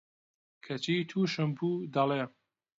کەچی 0.65 1.07
تووشم 1.09 1.49
بوو، 1.57 1.85
دەڵێ: 1.93 2.21